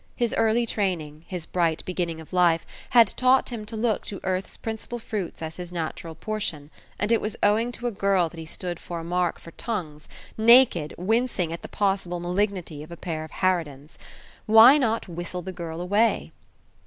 [0.15, 4.57] His early training, his bright beginning of life, had taught him to look to earth's
[4.57, 8.47] principal fruits as his natural portion, and it was owing to a girl that he
[8.47, 10.09] stood a mark for tongues,
[10.39, 13.99] naked, wincing at the possible malignity of a pair of harridans.
[14.47, 16.31] Why not whistle the girl away?